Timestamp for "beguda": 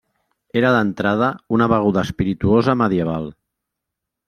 1.75-2.05